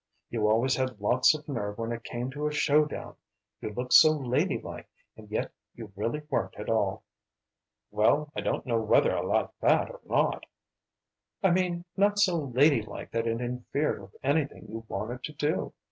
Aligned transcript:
You 0.31 0.47
always 0.49 0.77
had 0.77 0.99
lots 0.99 1.35
of 1.35 1.47
nerve 1.47 1.77
when 1.77 1.91
it 1.91 2.03
came 2.03 2.31
to 2.31 2.47
a 2.47 2.51
show 2.51 2.85
down. 2.85 3.17
You 3.61 3.69
looked 3.71 3.93
so 3.93 4.09
lady 4.13 4.59
like, 4.59 4.89
and 5.15 5.29
yet 5.29 5.51
you 5.75 5.91
really 5.95 6.23
weren't 6.27 6.55
at 6.55 6.71
all." 6.71 7.03
"Well, 7.91 8.31
I 8.35 8.41
don't 8.41 8.65
know 8.65 8.81
whether 8.81 9.15
I 9.15 9.21
like 9.21 9.49
that 9.59 9.91
or 9.91 10.01
not." 10.07 10.47
"I 11.43 11.51
mean 11.51 11.85
not 11.95 12.17
so 12.17 12.35
lady 12.35 12.81
like 12.81 13.11
that 13.11 13.27
it 13.27 13.39
interfered 13.39 14.01
with 14.01 14.15
anything 14.23 14.65
you 14.71 14.83
wanted 14.87 15.23
to 15.25 15.33
do. 15.33 15.71